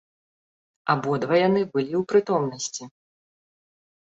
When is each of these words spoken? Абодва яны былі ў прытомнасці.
Абодва 0.93 1.35
яны 1.47 1.61
былі 1.75 1.93
ў 2.01 2.07
прытомнасці. 2.15 2.83